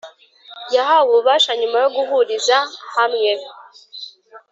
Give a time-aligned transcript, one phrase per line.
[0.75, 2.57] yahawe ububasha nyuma yo guhuriza
[2.95, 3.31] hamwe